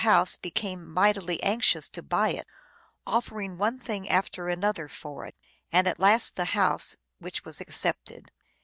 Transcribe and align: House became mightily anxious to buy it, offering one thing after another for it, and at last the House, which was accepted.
House 0.03 0.35
became 0.35 0.91
mightily 0.91 1.43
anxious 1.43 1.87
to 1.89 2.01
buy 2.01 2.29
it, 2.29 2.47
offering 3.05 3.55
one 3.59 3.77
thing 3.77 4.09
after 4.09 4.49
another 4.49 4.87
for 4.87 5.27
it, 5.27 5.35
and 5.71 5.85
at 5.85 5.99
last 5.99 6.35
the 6.35 6.45
House, 6.57 6.97
which 7.19 7.45
was 7.45 7.61
accepted. 7.61 8.31